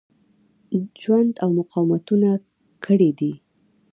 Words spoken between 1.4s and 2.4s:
او مقاومتونه